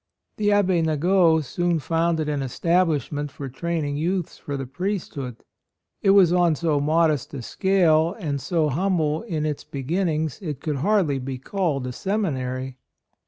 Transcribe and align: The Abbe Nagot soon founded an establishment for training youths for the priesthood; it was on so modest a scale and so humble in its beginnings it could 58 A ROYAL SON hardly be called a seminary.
The 0.37 0.51
Abbe 0.51 0.81
Nagot 0.81 1.43
soon 1.43 1.77
founded 1.77 2.27
an 2.27 2.41
establishment 2.41 3.29
for 3.29 3.47
training 3.49 3.97
youths 3.97 4.35
for 4.35 4.57
the 4.57 4.65
priesthood; 4.65 5.43
it 6.01 6.09
was 6.09 6.33
on 6.33 6.55
so 6.55 6.79
modest 6.79 7.35
a 7.35 7.43
scale 7.43 8.15
and 8.17 8.41
so 8.41 8.69
humble 8.69 9.21
in 9.21 9.45
its 9.45 9.63
beginnings 9.63 10.41
it 10.41 10.59
could 10.59 10.71
58 10.71 10.71
A 10.71 10.71
ROYAL 10.71 10.81
SON 10.81 10.85
hardly 10.87 11.19
be 11.19 11.37
called 11.37 11.85
a 11.85 11.91
seminary. 11.91 12.77